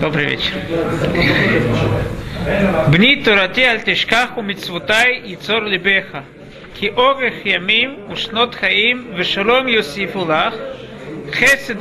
[0.00, 0.54] Добрый вечер.
[2.88, 6.24] Бни турати аль тишкаху мицвутай и цор либеха.
[6.78, 10.54] Ки орех ямим ушнот хаим вешалом יוסיפו לך,
[11.32, 11.74] חסד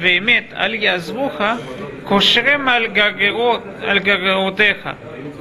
[0.00, 1.40] ואמת אל יעזבוך,
[2.04, 4.88] קושרם על, גרגרות, על גרגרותיך,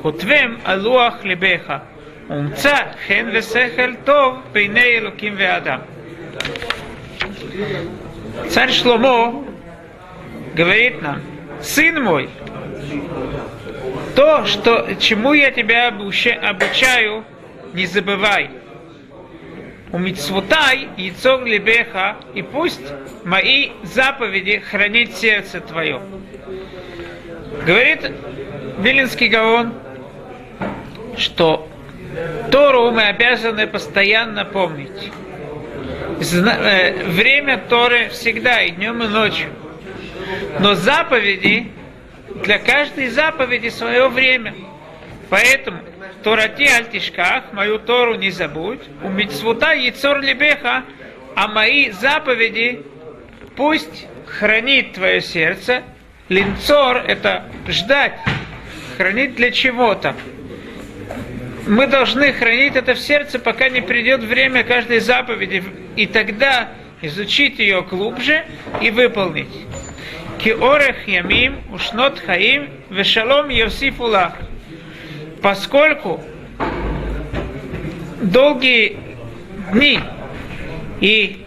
[0.01, 1.73] כותבם על לוח ליבך,
[2.29, 2.75] ומצא
[3.07, 5.79] חן ושכל טוב בעיני אלוקים ואדם.
[8.47, 9.43] Царь Шломо
[10.55, 11.30] говорит нам,
[11.62, 12.28] сын мой,
[14.14, 17.24] то, что, чему я тебя обучаю,
[17.72, 18.50] не забывай.
[19.92, 20.88] У мицвутай
[21.20, 22.80] цог лебеха, и пусть
[23.24, 26.00] мои заповеди хранит сердце твое.
[27.66, 28.10] Говорит
[28.78, 29.74] Вилинский Гаон,
[31.16, 31.68] что
[32.50, 35.10] Тору мы обязаны постоянно помнить.
[36.18, 39.48] Время Торы всегда, и днем, и ночью.
[40.60, 41.70] Но заповеди,
[42.44, 44.54] для каждой заповеди свое время.
[45.28, 45.78] Поэтому
[46.22, 50.84] Торати альтишках, мою Тору не забудь, у мицвута яцор лебеха,
[51.34, 52.82] а мои заповеди
[53.56, 55.82] пусть хранит твое сердце.
[56.28, 58.14] Линцор– это ждать,
[58.96, 60.14] хранить для чего-то.
[61.66, 65.62] Мы должны хранить это в сердце, пока не придет время каждой заповеди,
[65.96, 66.70] и тогда
[67.02, 68.44] изучить ее глубже
[68.80, 69.48] и выполнить.
[70.42, 74.34] Киорех ямим, ушнот хаим, вешалом йосифулах
[75.42, 76.22] поскольку
[78.22, 78.96] долгие
[79.72, 80.00] дни
[81.00, 81.44] и,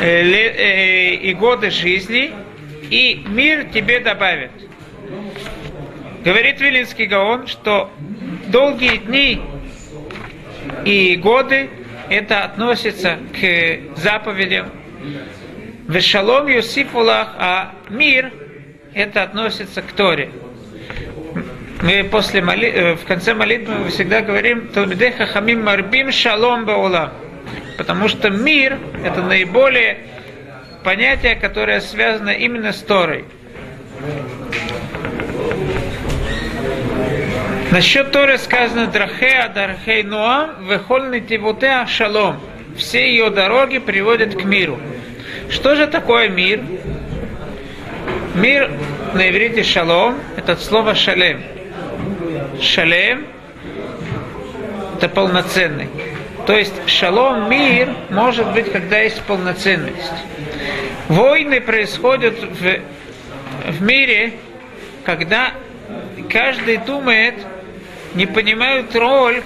[0.00, 2.32] э, э, и годы жизни,
[2.90, 4.50] и мир тебе добавит.
[6.24, 7.90] Говорит Вилинский Гаон, что
[8.48, 9.40] долгие дни
[10.84, 11.68] и годы
[12.08, 14.70] это относится к заповедям.
[15.88, 18.32] Вешалом Юсифулах, а мир
[18.94, 20.30] это относится к Торе
[21.82, 22.68] мы после моли...
[22.68, 27.12] Э, в конце молитвы мы всегда говорим Талмидей Хахамим Марбим Шалом Баула.
[27.76, 29.98] Потому что мир– это наиболее
[30.82, 33.24] понятие, которое связано именно с Торой.
[37.70, 42.40] Насчет Торы сказано Драхеа Дархей Ноам Вехольный Тивутеа Шалом.
[42.76, 44.80] Все ее дороги приводят к миру.
[45.50, 46.60] Что же такое мир?
[48.34, 48.70] Мир
[49.14, 51.42] на иврите шалом– это слово шалем
[52.60, 53.26] шалем–
[54.96, 55.88] это полноценный.
[56.46, 60.12] То есть шалом, мир, может быть, когда есть полноценность.
[61.08, 62.80] Войны происходят в,
[63.70, 64.32] в мире,
[65.04, 65.52] когда
[66.30, 67.34] каждый думает,
[68.14, 69.42] не понимают роль,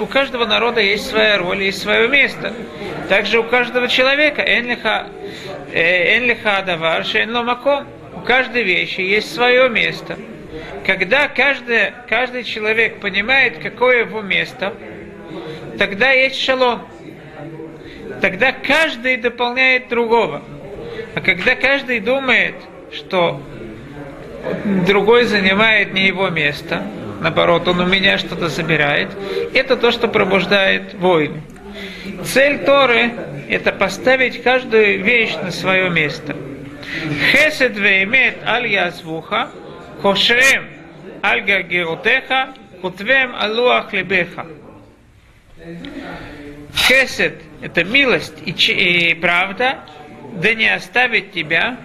[0.00, 2.52] у каждого народа есть своя роль, есть свое место.
[3.08, 5.08] Также у каждого человека, энлиха
[5.72, 7.04] э, адавар,
[7.44, 10.18] маком, у каждой вещи есть свое место–
[10.84, 14.74] когда каждый, каждый человек понимает, какое его место,
[15.78, 16.82] тогда есть шалом.
[18.20, 20.42] Тогда каждый дополняет другого.
[21.14, 22.56] А когда каждый думает,
[22.92, 23.40] что
[24.86, 26.82] другой занимает не его место,
[27.22, 29.08] наоборот, он у меня что-то забирает,
[29.54, 31.40] это то, что пробуждает войны.
[32.24, 33.12] Цель Торы–
[33.48, 36.36] это поставить каждую вещь на свое место.
[37.32, 39.50] Хесед веймет аль язвуха–
[40.02, 40.66] кошрем
[41.22, 44.46] аль гагеротеха, кутвем алуах лебеха.
[46.74, 49.78] Хесед– это милость и, и правда,
[50.34, 51.76] да не оставит тебя.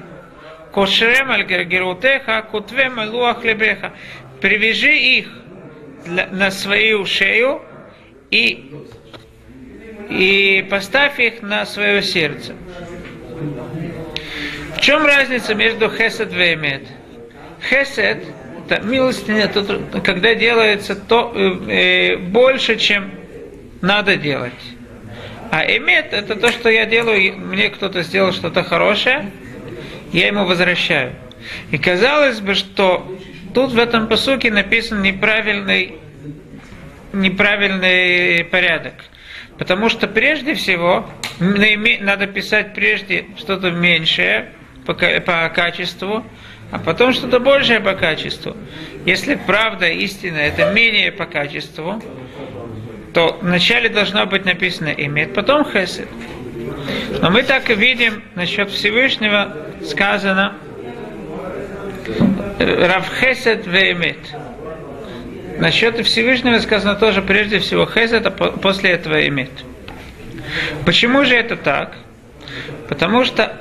[0.74, 3.94] Кошрем аль гагеротеха, кутвем алуах лебеха.
[4.42, 5.28] Привяжи их
[6.06, 7.62] на свою шею
[8.30, 8.72] и,
[10.10, 12.54] и поставь их на свое сердце.
[14.76, 16.84] В чем разница между хесед и эмет?
[17.68, 18.24] Хесед–
[18.70, 23.12] это милостиня, это когда делается то э, э, больше, чем
[23.82, 24.54] надо делать.
[25.50, 29.32] А эмет– это то, что я делаю, мне кто-то сделал что-то хорошее,
[30.14, 31.14] я ему возвращаю.
[31.72, 33.17] И казалось бы, что
[33.54, 35.96] тут в этом посуке написан неправильный,
[37.14, 38.94] неправильный порядок.
[39.58, 41.10] Потому что прежде всего
[41.40, 44.52] надо писать прежде что-то меньшее
[44.86, 46.24] по, качеству,
[46.72, 48.56] а потом что-то большее по качеству.
[49.06, 52.02] Если правда, истина, это менее по качеству,
[53.14, 56.08] то вначале должно быть написано имет, потом хесед.
[57.22, 60.56] Но мы так и видим, насчет Всевышнего сказано
[62.60, 64.18] Рав Хесед веемет.
[65.60, 69.52] Насчет Всевышнего сказано тоже прежде всего Хесед, а после этого имет.
[70.86, 71.94] Почему же это так?
[72.88, 73.58] Потому что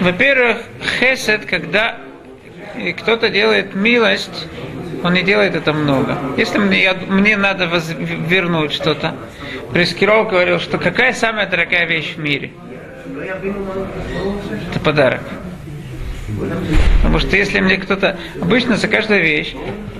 [0.00, 0.58] во-первых,
[1.00, 1.96] хесед, когда
[2.98, 4.46] кто-то делает милость,
[5.02, 6.18] он не делает это много.
[6.36, 9.14] Если мне, я, мне надо воз, вернуть что-то,
[9.72, 12.52] Прескиров говорил, что какая самая дорогая вещь в мире?
[14.70, 15.22] Это подарок.
[16.96, 18.18] Потому что если мне кто-то...
[18.40, 19.54] Обычно за каждую вещь,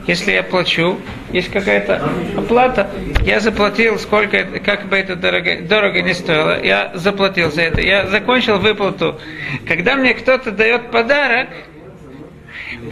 [0.06, 0.98] если я плачу,
[1.32, 2.90] есть какая-то оплата,
[3.22, 8.06] я заплатил, сколько, как бы это дорого, дорого не стоило, я заплатил за это, я
[8.06, 9.20] закончил выплату.
[9.66, 11.48] Когда мне кто-то дает подарок,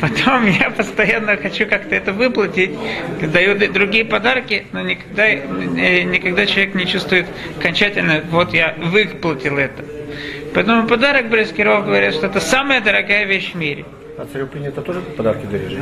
[0.00, 2.70] Потом я постоянно хочу как-то это выплатить,
[3.20, 7.26] даю другие подарки, но никогда, э, никогда человек не чувствует
[7.58, 9.84] окончательно, вот я выплатил это.
[10.54, 13.84] Поэтому подарок Брескиров говорит, что это самая дорогая вещь в мире.
[14.16, 15.76] А царю принято тоже подарки дарить?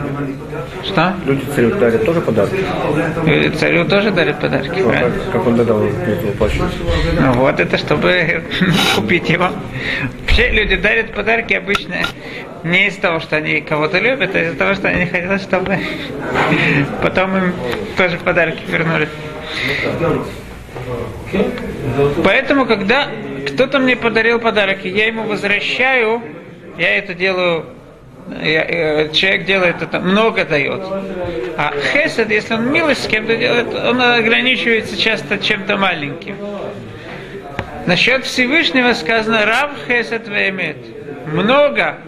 [0.84, 1.14] Что?
[1.26, 2.64] Люди царю дарят тоже подарки?
[3.26, 5.18] И царю тоже дарят подарки, ну, правильно?
[5.24, 6.62] Как, как он додал эту плащу?
[7.20, 8.42] Ну вот, это чтобы
[8.96, 9.48] купить его.
[10.22, 11.96] Вообще люди дарят подарки обычно
[12.64, 15.78] не из того, что они кого-то любят, а из-за того, что они хотят, чтобы
[17.02, 17.52] потом им
[17.98, 19.10] тоже подарки вернули.
[22.24, 23.08] Поэтому, когда
[23.46, 26.22] кто-то мне подарил подарок, и я ему возвращаю,
[26.78, 27.66] я это делаю
[28.30, 30.80] Э, человек делает это, много дает.
[31.56, 36.36] А хесед, если он милость с кем-то делает, он ограничивается часто чем-то маленьким.
[37.86, 40.76] Насчет Всевышнего сказано Рав Хесед Вемет.
[41.26, 41.98] Много,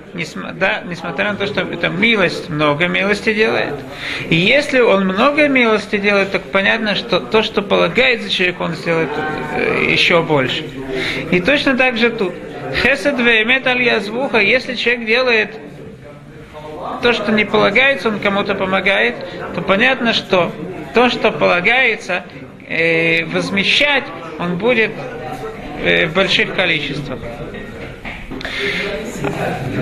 [0.54, 3.74] да, несмотря на то, что это милость, много милости делает.
[4.30, 9.10] И если он много милости делает, то понятно, что то, что полагается человеку, он сделает
[9.56, 10.64] э, еще больше.
[11.32, 12.34] И точно так же тут.
[12.82, 15.50] Хесед Вемет Аль Язвуха, если человек делает
[17.02, 19.16] то, что не полагается, он кому-то помогает,
[19.54, 20.52] то понятно, что
[20.94, 22.24] то, что полагается,
[22.68, 24.04] э, возмещать,
[24.38, 24.92] он будет
[25.84, 27.18] в больших количествах.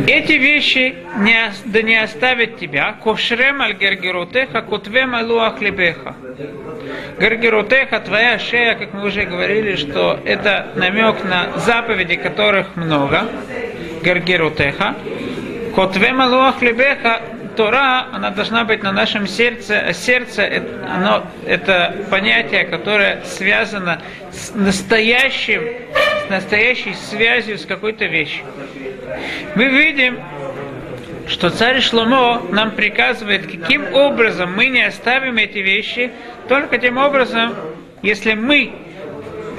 [0.07, 2.95] Эти вещи не, да не оставят тебя.
[3.03, 6.15] Ковшрем аль гергерутеха, кутвем алуах лебеха.
[7.21, 13.29] Гергерутеха, твоя шея, как мы уже говорили, что это намек на заповеди, которых много.
[14.03, 14.97] Гергерутеха.
[15.75, 17.21] Котве малуах лебеха,
[17.57, 24.01] Тора, она должна быть на нашем сердце, а сердце оно, это понятие, которое связано
[24.31, 25.63] с настоящим,
[26.33, 28.45] настоящей связью с какой-то вещью.
[29.55, 30.19] Мы видим,
[31.29, 36.11] что царь Шломо нам приказывает, каким образом мы не оставим эти вещи,
[36.49, 37.55] только тем образом,
[38.03, 38.73] если мы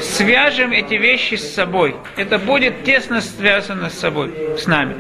[0.02, 1.96] свяжем эти вещи с собой.
[2.18, 4.96] Это будет тесно связано с собой, с нами.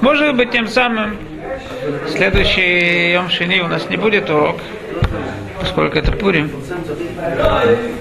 [0.00, 1.16] Может быть, тем самым
[2.08, 4.56] следующий Йом Шини у нас не будет урок,
[5.60, 6.50] поскольку это Пурим.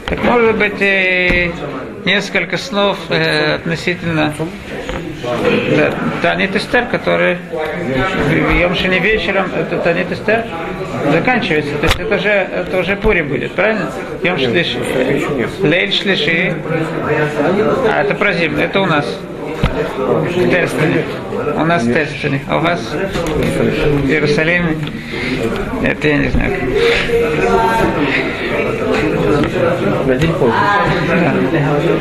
[0.07, 1.51] Так может быть, и
[2.05, 4.33] несколько слов э, относительно
[5.77, 10.45] да, Танит Эстер, который в Йомшине вечером, это Танит Эстер
[11.11, 11.75] заканчивается.
[11.77, 13.91] То есть это уже, это уже Пури будет, правильно?
[14.23, 14.79] Йом Шлиши.
[15.61, 16.55] Лейль Шлиши.
[17.89, 19.05] А это про зиму, это у нас.
[20.33, 21.05] Терстене.
[21.55, 22.41] У нас Терстене.
[22.47, 24.75] А у вас в Иерусалиме?
[25.83, 26.53] Это я не знаю.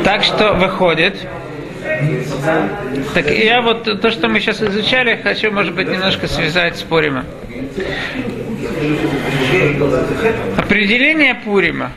[0.03, 1.15] Так что выходит,
[3.13, 7.25] так я вот то, что мы сейчас изучали, хочу, может быть, немножко связать с Пурима.
[10.57, 11.91] Определение Пурима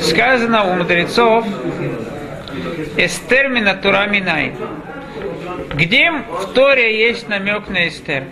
[0.00, 1.44] сказано у мудрецов
[2.96, 4.52] Эстермина Тура Минай.
[5.74, 8.24] Где в Торе есть намек на Эстер?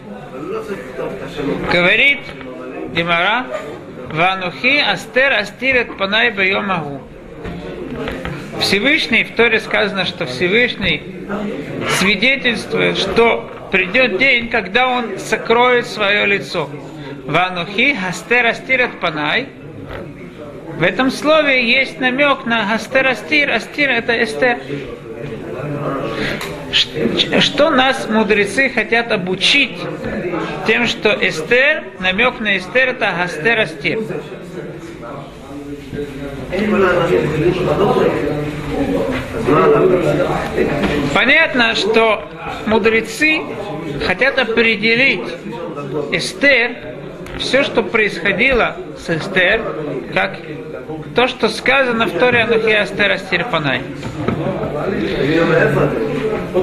[1.72, 2.20] Говорит
[2.94, 3.46] Гемара,
[4.12, 7.00] Ванухи Астер Астирет Панай Байомагу.
[8.60, 11.02] Всевышний, в Торе сказано, что Всевышний
[11.98, 16.68] свидетельствует, что придет день, когда он сокроет свое лицо.
[17.24, 19.48] Ванухи Хастер Астирет Панай.
[20.76, 23.50] В этом слове есть намек на Хастер Астир.
[23.50, 24.58] Астир это Эстер.
[26.72, 29.78] Что нас мудрецы хотят обучить
[30.66, 33.98] тем, что Эстер, намек на Эстер это Хастер Астир.
[41.14, 42.28] Понятно, что
[42.66, 43.42] мудрецы
[44.06, 45.20] хотят определить
[46.10, 46.76] Эстер,
[47.38, 49.62] все, что происходило с Эстер,
[50.14, 50.38] как
[51.14, 53.82] то, что сказано в Торе Анухи Астер Астирпанай.
[56.52, 56.60] В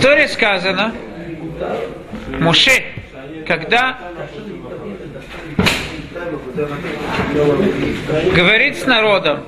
[0.00, 0.94] Торе сказано,
[2.40, 2.82] Муше,
[3.46, 3.98] когда
[8.34, 9.40] говорит с народом,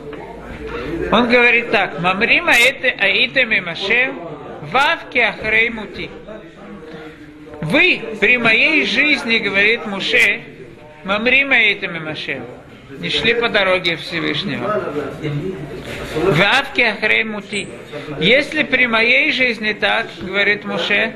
[1.12, 4.20] Он говорит так, Мамрима это аитем и машем,
[4.70, 6.10] вавки ахрей мути.
[7.62, 10.42] Вы при моей жизни, говорит Муше,
[11.04, 11.96] Мамрима этим
[13.04, 14.82] и шли по дороге Всевышнего.
[16.14, 17.68] Вавки ахрей мути.
[18.18, 21.12] Если при моей жизни так, говорит Муше,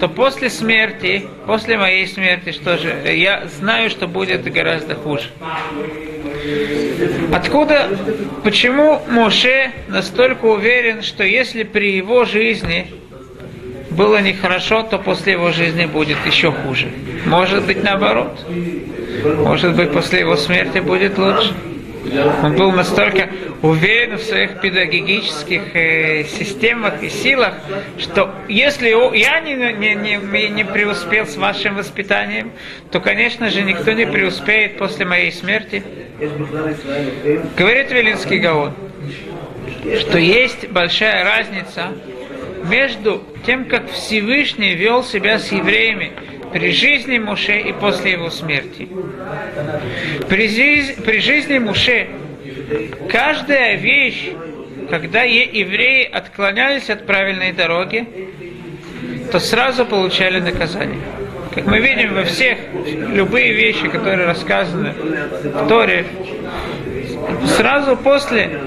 [0.00, 5.28] то после смерти, после моей смерти, что же, я знаю, что будет гораздо хуже.
[7.32, 7.90] Откуда,
[8.42, 12.86] почему Моше настолько уверен, что если при его жизни
[13.96, 16.88] было нехорошо, то после его жизни будет еще хуже?
[17.24, 18.38] Может быть наоборот.
[19.38, 21.54] Может быть после его смерти будет лучше.
[22.42, 23.28] Он был настолько
[23.62, 27.54] уверен в своих педагогических э, системах и силах,
[27.98, 32.52] что если я не, не, не, не преуспел с вашим воспитанием,
[32.90, 35.82] то, конечно же, никто не преуспеет после моей смерти.
[37.56, 38.72] Говорит Велинский Гаон,
[39.98, 41.88] что есть большая разница
[42.68, 46.12] между тем, как Всевышний вел себя с евреями
[46.52, 48.88] при жизни Муше и после его смерти.
[50.28, 52.08] При, жизни, при жизни Муше
[53.08, 54.30] каждая вещь,
[54.90, 58.06] когда евреи отклонялись от правильной дороги,
[59.30, 61.00] то сразу получали наказание.
[61.54, 62.58] Как мы видим во всех,
[63.12, 66.04] любые вещи, которые рассказаны в Торе,
[67.46, 68.60] сразу после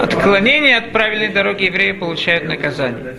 [0.00, 3.16] отклонения от правильной дороги евреи получают наказание.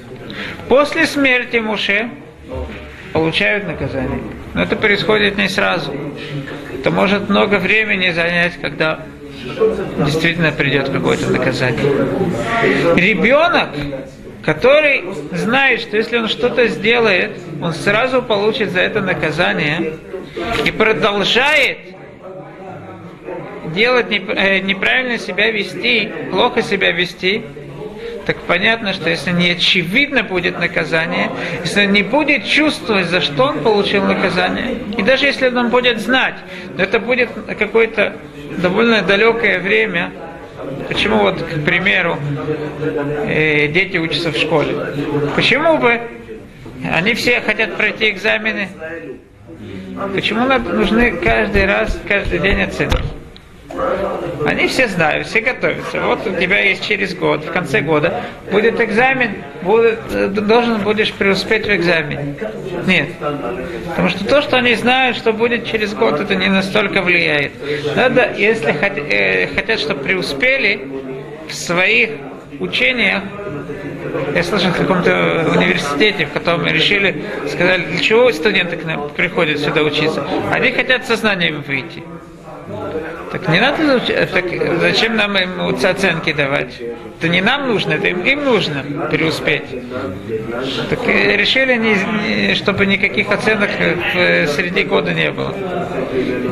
[0.68, 2.10] После смерти Муше
[3.14, 4.22] получают наказание.
[4.54, 5.94] Но это происходит не сразу.
[6.80, 9.00] Это может много времени занять, когда
[10.06, 11.84] действительно придет какое-то наказание.
[12.96, 13.70] Ребенок,
[14.44, 19.94] который знает, что если он что-то сделает, он сразу получит за это наказание
[20.66, 21.97] и продолжает
[23.74, 27.44] делать э, неправильно себя вести, плохо себя вести,
[28.26, 31.32] так понятно, что если не очевидно будет наказание,
[31.64, 36.02] если он не будет чувствовать, за что он получил наказание, и даже если он будет
[36.02, 36.36] знать,
[36.76, 38.18] но это будет какое-то
[38.58, 40.12] довольно далекое время,
[40.88, 42.18] Почему вот, к примеру,
[43.26, 44.76] э, дети учатся в школе?
[45.36, 46.02] Почему бы
[46.92, 48.68] они все хотят пройти экзамены?
[50.14, 52.98] Почему нужны каждый раз, каждый день оценки?
[54.46, 56.02] Они все знают, все готовятся.
[56.02, 61.12] Вот у тебя есть через год, в конце года, будет экзамен, будет, э, должен будешь
[61.14, 62.36] преуспеть в экзамене.
[62.86, 63.10] Нет.
[63.90, 67.52] Потому что то, что они знают, что будет через год, это не настолько влияет.
[67.96, 70.88] Надо, если э, хотят, чтобы преуспели
[71.48, 72.12] в своих
[72.60, 73.24] учениях,
[74.34, 79.60] я слышал в каком-то университете, в котором решили, сказали, для чего студенты к нам приходят
[79.60, 80.26] сюда учиться?
[80.52, 82.04] Они хотят со знаниями выйти.
[83.32, 84.46] Так не надо, так
[84.80, 86.82] зачем нам им оценки давать?
[87.20, 89.64] Это не нам нужно, это им, им нужно преуспеть.
[90.90, 93.70] Так решили, не, чтобы никаких оценок
[94.56, 95.54] среди года не было.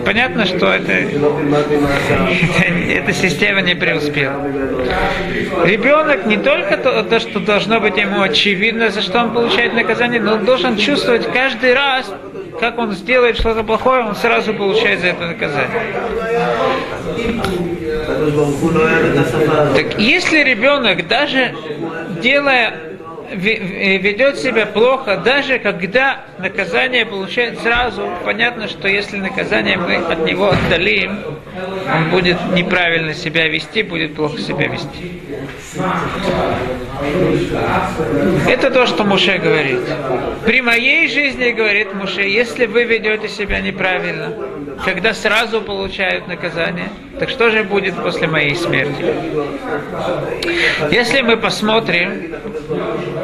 [0.06, 0.92] Понятно, что это,
[2.90, 4.42] эта система не преуспела.
[5.64, 10.20] Ребенок не только то, то, что должно быть ему очевидно, за что он получает наказание,
[10.20, 12.12] но он должен чувствовать каждый раз,
[12.60, 15.94] как он сделает что-то плохое, он сразу получает за это наказание.
[19.76, 21.56] Так если ребенок даже
[22.22, 22.95] делая
[23.32, 30.50] ведет себя плохо, даже когда наказание получает сразу, понятно, что если наказание мы от него
[30.50, 31.20] отдалим,
[31.94, 35.22] он будет неправильно себя вести, будет плохо себя вести.
[38.48, 39.82] Это то, что Муше говорит.
[40.46, 44.34] При моей жизни, говорит Муше, если вы ведете себя неправильно,
[44.84, 46.90] когда сразу получают наказание,
[47.20, 49.06] так что же будет после моей смерти?
[50.92, 52.36] Если мы посмотрим,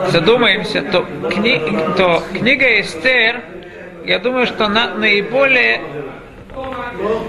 [0.09, 1.59] задумаемся, то, кни,
[1.97, 3.41] то книга Эстер,
[4.05, 5.81] я думаю, что она наиболее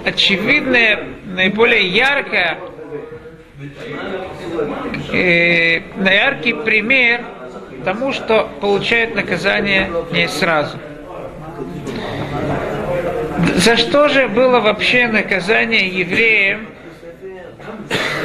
[0.04, 2.59] очевидная, наиболее яркая,
[5.12, 7.25] э, яркий пример
[7.85, 10.78] тому, что получает наказание не сразу.
[13.57, 16.66] За что же было вообще наказание евреям,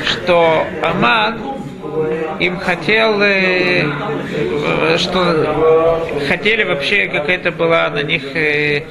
[0.04, 1.57] что Аман
[2.40, 3.84] им хотел, э,
[4.98, 8.84] что хотели вообще, как это была на них э,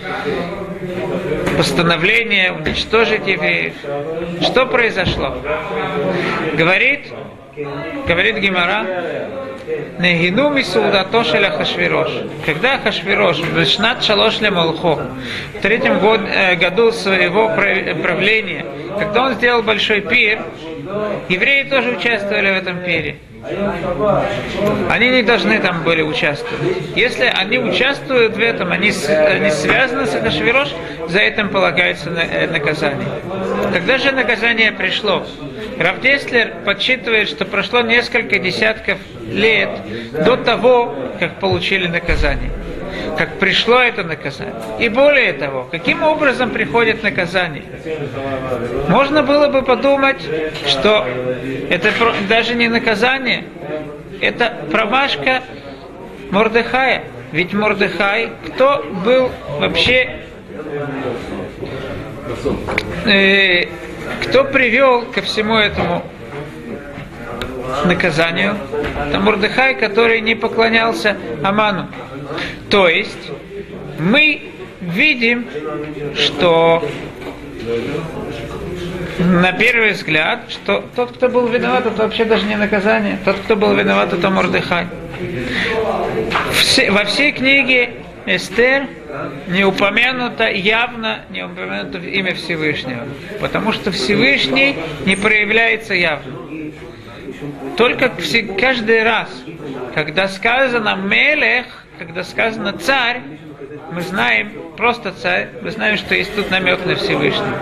[1.56, 3.74] постановление уничтожить евреев.
[4.42, 5.36] Что произошло?
[6.56, 7.12] Говорит,
[8.06, 8.84] говорит Гимара,
[9.98, 12.10] Негину мисулдато шеля Хашвирош.
[12.44, 15.08] Когда Хашвирош, Вишнат Шалош Молхо,
[15.54, 18.64] в третьем год, э, году своего правления,
[18.98, 20.40] когда он сделал большой пир,
[21.28, 23.16] Евреи тоже участвовали в этом пире.
[24.90, 26.76] Они не должны там были участвовать.
[26.96, 30.68] Если они участвуют в этом, они, они связаны с Ахашвирош,
[31.08, 33.08] за этим полагается э, наказание.
[33.72, 35.24] Когда же наказание пришло?
[35.78, 38.98] Равдеслер подсчитывает, что прошло несколько десятков
[39.28, 39.70] лет
[40.12, 42.50] до того, как получили наказание.
[43.16, 44.54] Как пришло это наказание.
[44.78, 47.64] И более того, каким образом приходит наказание?
[48.88, 50.20] Можно было бы подумать,
[50.66, 51.06] что
[51.70, 51.90] это
[52.28, 53.44] даже не наказание,
[54.20, 55.42] это промашка
[56.30, 57.04] Мордыхая.
[57.32, 60.20] Ведь Мордыхай, кто был вообще,
[63.04, 63.64] э,
[64.22, 66.02] кто привел ко всему этому
[67.84, 68.56] наказанию?
[69.08, 71.88] Это Мордыхай, который не поклонялся Аману.
[72.70, 73.30] То есть
[73.98, 74.42] мы
[74.80, 75.46] видим,
[76.14, 76.86] что
[79.18, 83.18] на первый взгляд, что тот, кто был виноват, это вообще даже не наказание.
[83.24, 84.86] Тот, кто был виноват, это Мордыхай.
[86.52, 87.90] Все- во всей книге
[88.26, 88.86] Эстер
[89.48, 93.04] не упомянуто явно, не упомянуто имя Всевышнего.
[93.40, 94.76] Потому что Всевышний
[95.06, 96.32] не проявляется явно.
[97.76, 98.12] Только
[98.58, 99.28] каждый раз,
[99.94, 103.22] когда сказано Мелех, когда сказано царь,
[103.92, 107.58] мы знаем, просто царь, мы знаем, что есть тут намек на Всевышнего.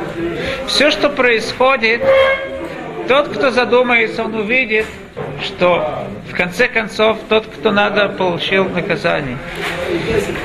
[0.67, 2.03] Все, что происходит,
[3.09, 4.87] тот, кто задумается, он увидит,
[5.43, 9.39] что в конце концов тот, кто надо, получил наказание.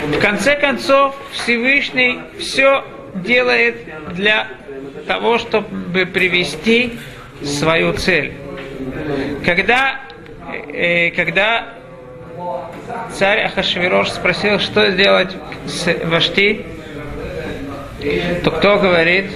[0.08, 2.84] В конце концов Всевышний все
[3.16, 3.78] делает
[4.14, 4.48] для
[5.08, 7.00] того, чтобы привести
[7.44, 8.34] свою цель.
[9.46, 10.02] Когда,
[10.72, 11.79] э, когда
[13.14, 16.66] царь Ахашвирош спросил, что сделать с Вашти,
[18.44, 19.32] то кто говорит?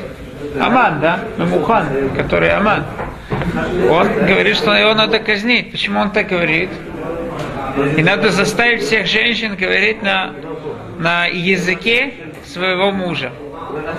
[0.59, 1.19] Аман, да?
[1.37, 2.85] Мамухан, который Аман.
[3.89, 5.71] Он говорит, что его надо казнить.
[5.71, 6.69] Почему он так говорит?
[7.97, 10.33] И надо заставить всех женщин говорить на,
[10.99, 12.13] на языке
[12.45, 13.31] своего мужа.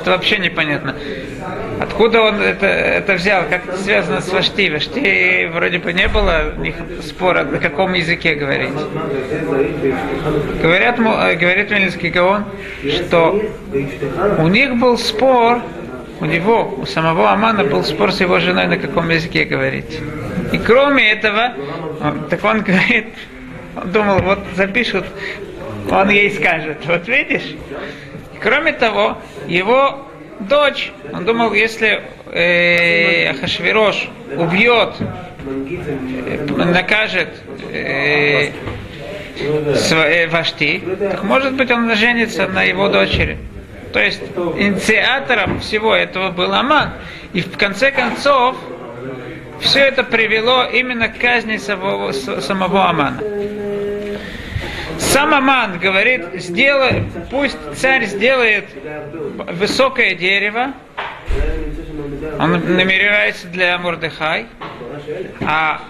[0.01, 0.95] Это вообще непонятно.
[1.81, 3.45] Откуда он это, это взял?
[3.49, 4.71] Как это связано с Вашти?
[4.71, 8.71] Вашти вроде бы не было у них спора, на каком языке говорить.
[10.63, 12.45] Говорят, э, говорит Вильнинский Гаон,
[12.91, 13.41] что
[14.39, 15.61] у них был спор,
[16.21, 20.01] у него, у самого Амана был спор с его женой, на каком языке говорить.
[20.53, 21.53] И кроме этого,
[22.01, 23.07] он- так он говорит,
[23.77, 25.05] он думал, вот запишут,
[25.91, 27.57] он ей скажет, вот видишь?
[28.35, 30.07] И кроме того, его
[30.41, 37.29] дочь, он думал, если э, Ахашвирош убьет, э, накажет
[37.71, 38.51] э,
[39.75, 43.39] сва- э, Вашти, так может быть он женится на его дочери.
[43.93, 44.21] То есть
[44.57, 46.91] инициатором всего этого был Аман.
[47.33, 48.57] И в конце концов
[49.61, 53.21] все это привело именно к казни самого, самого Амана.
[55.15, 58.65] Сам Аман говорит, сделай, пусть царь сделает
[59.53, 60.73] высокое дерево,
[62.41, 64.47] он намеревается для Мордыхай,
[65.41, 65.83] а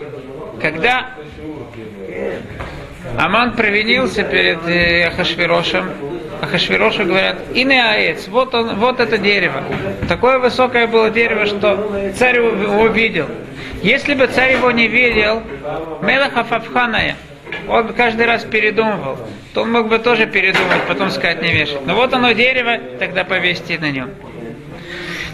[0.60, 1.08] когда
[3.18, 5.90] Аман провинился перед э, Ахашвирошем.
[6.42, 9.62] Ахашвирошу говорят, и не аец, вот, он, вот это дерево.
[10.06, 13.28] Такое высокое было дерево, что царь его его видел.
[13.82, 15.42] Если бы царь его не видел,
[16.02, 17.16] Мелаха Фавханая,
[17.68, 19.18] он каждый раз передумывал,
[19.52, 21.86] то он мог бы тоже передумать, потом сказать не вешать.
[21.86, 24.10] Но вот оно дерево, тогда повесьте на нем.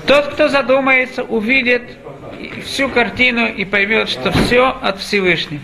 [0.06, 1.82] Тот, кто задумается, увидит
[2.64, 5.62] всю картину и поймет, что все от Всевышнего.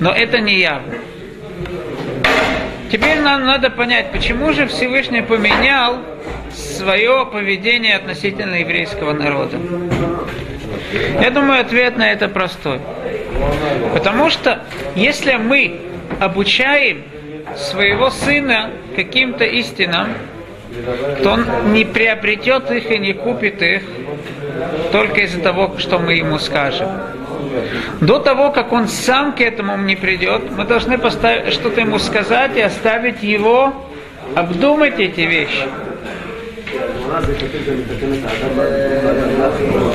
[0.00, 0.94] Но это не явно.
[2.90, 5.98] Теперь нам надо понять, почему же Всевышний поменял
[6.52, 9.58] свое поведение относительно еврейского народа.
[11.20, 12.80] Я думаю, ответ на это простой.
[13.92, 14.62] Потому что
[14.94, 15.80] если мы
[16.20, 17.02] обучаем
[17.56, 20.08] своего сына каким-то истинам,
[21.22, 23.82] то он не приобретет их и не купит их
[24.90, 26.88] только из-за того, что мы ему скажем.
[28.00, 32.56] До того, как он сам к этому не придет, мы должны поставить, что-то ему сказать
[32.56, 33.74] и оставить его
[34.34, 35.68] обдумать эти вещи.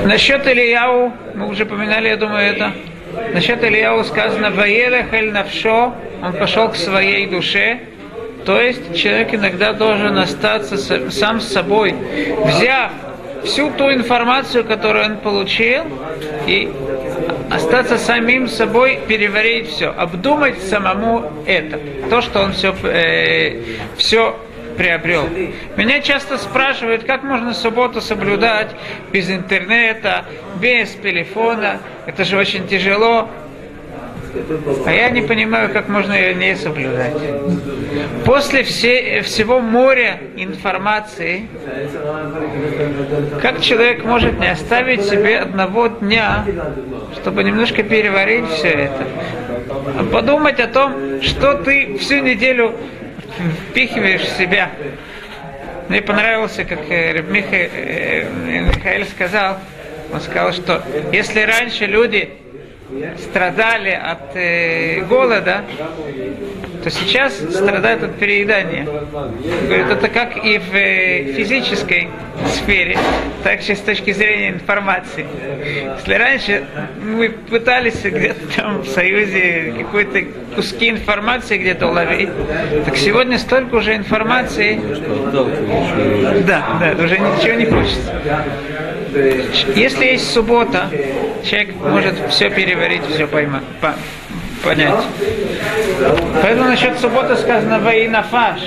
[0.05, 2.73] Насчет Ильяу, мы уже поминали, я думаю, это.
[3.33, 7.79] Насчет Ильяу сказано, «Ваелех эль навшо», он пошел к своей душе,
[8.45, 10.77] то есть человек иногда должен остаться
[11.11, 11.95] сам с собой,
[12.45, 12.91] взяв
[13.43, 15.83] всю ту информацию, которую он получил,
[16.47, 16.71] и
[17.51, 22.73] остаться самим собой, переварить все, обдумать самому это, то, что он все,
[23.97, 24.35] все
[24.77, 25.27] приобрел.
[25.75, 28.69] Меня часто спрашивают, как можно субботу соблюдать
[29.11, 30.25] без интернета,
[30.61, 31.79] без телефона.
[32.05, 33.27] Это же очень тяжело.
[34.85, 37.13] А я не понимаю, как можно ее не соблюдать.
[38.25, 41.47] После все, всего моря информации,
[43.41, 46.45] как человек может не оставить себе одного дня,
[47.21, 49.07] чтобы немножко переварить все это,
[49.97, 52.75] а подумать о том, что ты всю неделю
[53.69, 54.71] впихиваешь в себя.
[55.89, 58.29] Мне понравилось, как э, Миха, э,
[58.75, 59.57] Михаил сказал,
[60.11, 62.29] он сказал, что если раньше люди
[63.17, 65.63] страдали от э, голода,
[66.87, 68.85] то сейчас страдают от переедания.
[68.85, 72.07] Говорит, это как и в э, физической
[72.47, 72.97] сфере,
[73.43, 75.25] так же с точки зрения информации.
[75.97, 76.63] Если раньше
[77.03, 80.21] мы пытались где-то там в Союзе какой-то
[80.55, 82.29] куски информации где-то уловить,
[82.85, 84.79] так сегодня столько уже информации.
[86.45, 88.21] Да, да, уже ничего не хочется.
[89.75, 90.89] Если есть суббота,
[91.43, 93.93] человек может все переварить, все поймать, по,
[94.63, 95.03] понять.
[96.41, 98.59] Поэтому насчет субботы сказано «Ваинафаш».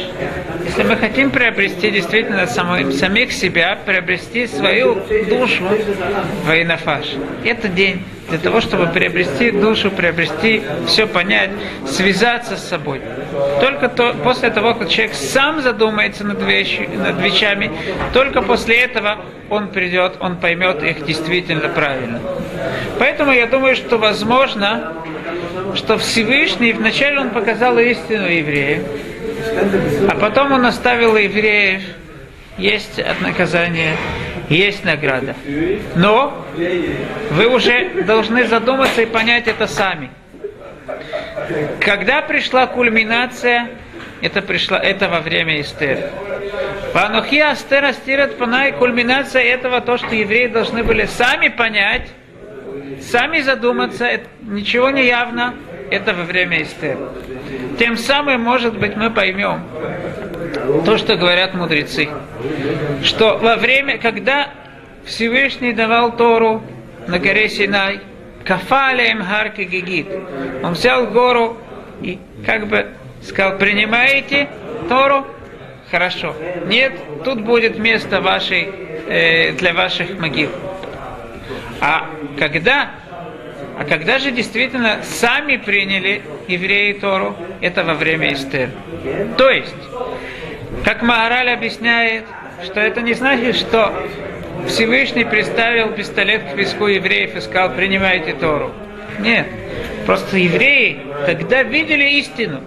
[0.65, 5.65] Если мы хотим приобрести действительно самих, самих себя, приобрести свою душу
[6.45, 11.51] «Ваинафаш», это день для того, чтобы приобрести душу, приобрести все понять,
[11.87, 13.01] связаться с собой.
[13.61, 17.73] Только то, после того, как человек сам задумается над, вещи, над вещами,
[18.13, 22.21] только после этого он придет, он поймет их действительно правильно.
[22.99, 24.95] Поэтому я думаю, что возможно,
[25.75, 28.83] что Всевышний вначале он показал истину евреев,
[30.09, 31.83] а потом он оставил евреев
[32.61, 33.97] есть наказание,
[34.49, 35.35] есть награда.
[35.97, 36.45] Но
[37.31, 40.11] вы уже должны задуматься и понять это сами.
[41.81, 43.69] Когда пришла кульминация,
[44.21, 46.11] это пришла это во время Эстер.
[46.93, 52.09] Ванухи Астер Астират Панай, кульминация этого, то, что евреи должны были сами понять,
[53.01, 54.09] сами задуматься,
[54.43, 55.55] ничего не явно,
[55.91, 56.97] это во время Эстер.
[57.79, 59.63] Тем самым, может быть, мы поймем
[60.85, 62.09] то, что говорят мудрецы,
[63.03, 64.51] что во время, когда
[65.05, 66.63] Всевышний давал Тору
[67.07, 68.01] на горе Синай,
[68.45, 70.09] Кафалеем Харки Гигит,
[70.63, 71.57] он взял гору
[72.03, 72.87] и как бы
[73.23, 74.49] сказал, принимаете
[74.89, 75.27] Тору?
[75.91, 76.35] Хорошо.
[76.67, 76.93] Нет,
[77.25, 78.69] тут будет место вашей,
[79.09, 80.51] э, для ваших могил.
[81.81, 82.09] А
[82.41, 82.91] когда
[83.79, 88.69] а когда же действительно сами приняли евреи Тору, это во время Эстер.
[89.39, 89.75] То есть,
[90.85, 92.25] как Маораль объясняет,
[92.63, 94.07] что это не значит, что
[94.67, 98.71] Всевышний приставил пистолет к виску евреев и сказал, принимайте Тору.
[99.19, 99.47] Нет.
[100.05, 102.61] Просто евреи тогда видели истину.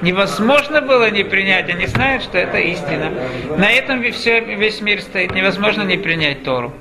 [0.00, 3.12] Невозможно было не принять, они знают, что это истина.
[3.56, 5.32] На этом все, весь мир стоит.
[5.32, 6.72] Невозможно не принять Тору.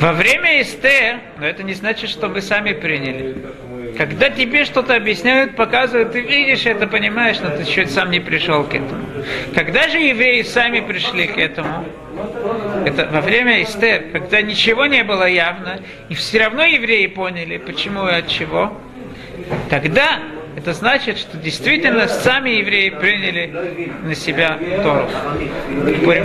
[0.00, 3.36] Во время Эстер, но это не значит, что вы сами приняли.
[3.96, 8.62] Когда тебе что-то объясняют, показывают, ты видишь это, понимаешь, но ты чуть сам не пришел
[8.64, 9.04] к этому.
[9.54, 11.84] Когда же евреи сами пришли к этому?
[12.84, 18.06] Это во время Эстер, когда ничего не было явно, и все равно евреи поняли, почему
[18.08, 18.72] и от чего.
[19.68, 20.20] Тогда
[20.56, 23.52] это значит, что действительно сами евреи приняли
[24.02, 25.08] на себя Тору.
[26.04, 26.24] Будем